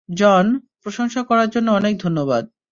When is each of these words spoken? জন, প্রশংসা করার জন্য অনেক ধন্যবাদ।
জন, 0.09 0.45
প্রশংসা 0.81 1.21
করার 1.23 1.49
জন্য 1.49 1.67
অনেক 1.71 1.93
ধন্যবাদ। 1.97 2.43